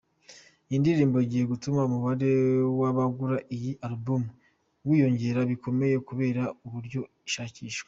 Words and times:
Iyi 0.67 0.77
ndirimbo 0.81 1.17
igiye 1.25 1.43
gutuma 1.51 1.79
umubare 1.83 2.29
w’abagura 2.79 3.35
iyi 3.55 3.71
album 3.87 4.23
wiyongera 4.87 5.39
bikomeye 5.51 5.95
kubera 6.07 6.43
uburyo 6.65 7.01
ishakishwa. 7.27 7.79